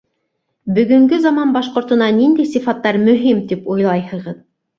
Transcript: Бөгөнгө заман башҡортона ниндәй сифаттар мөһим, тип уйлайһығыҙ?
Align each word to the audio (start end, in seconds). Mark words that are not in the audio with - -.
Бөгөнгө 0.77 1.19
заман 1.25 1.51
башҡортона 1.57 2.07
ниндәй 2.15 2.49
сифаттар 2.55 2.99
мөһим, 3.05 3.45
тип 3.53 3.71
уйлайһығыҙ? 3.77 4.43